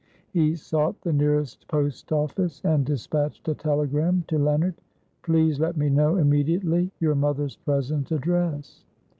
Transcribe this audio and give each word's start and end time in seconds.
He 0.31 0.55
sought 0.55 0.99
the 1.01 1.13
nearest 1.13 1.67
post 1.67 2.11
office, 2.11 2.59
and 2.63 2.83
dispatched 2.83 3.47
a 3.47 3.53
telegram 3.53 4.23
to 4.29 4.39
Leonard; 4.39 4.73
"Please 5.21 5.59
let 5.59 5.77
me 5.77 5.91
know 5.91 6.15
immediately 6.15 6.91
your 6.99 7.13
mother's 7.13 7.57
present 7.57 8.11
address." 8.11 8.83